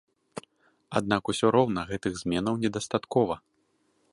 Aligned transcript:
Аднак 0.99 1.23
усё 1.33 1.47
роўна 1.55 1.81
гэтых 1.91 2.17
зменаў 2.23 2.59
недастаткова. 2.65 3.35